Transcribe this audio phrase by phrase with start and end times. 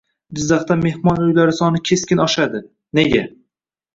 [0.37, 2.61] Jizzaxda mehmon uylari soni keskin oshadi?
[3.01, 3.21] Nega?